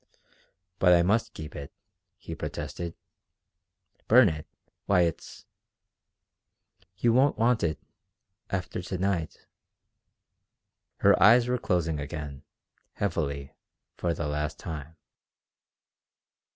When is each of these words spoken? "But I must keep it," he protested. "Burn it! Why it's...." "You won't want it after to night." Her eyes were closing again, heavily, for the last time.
"But 0.79 0.93
I 0.93 1.03
must 1.03 1.35
keep 1.35 1.55
it," 1.55 1.71
he 2.17 2.33
protested. 2.33 2.95
"Burn 4.07 4.29
it! 4.29 4.47
Why 4.87 5.01
it's...." 5.01 5.45
"You 6.97 7.13
won't 7.13 7.37
want 7.37 7.61
it 7.63 7.77
after 8.49 8.81
to 8.81 8.97
night." 8.97 9.45
Her 11.01 11.21
eyes 11.21 11.47
were 11.47 11.59
closing 11.59 11.99
again, 11.99 12.41
heavily, 12.93 13.53
for 13.95 14.15
the 14.15 14.25
last 14.27 14.57
time. 14.57 14.95